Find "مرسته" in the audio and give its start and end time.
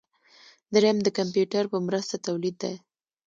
1.87-2.15